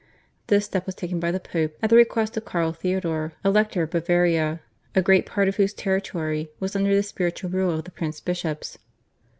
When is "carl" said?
2.43-2.73